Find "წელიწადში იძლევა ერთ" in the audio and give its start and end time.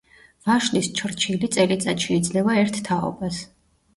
1.57-2.79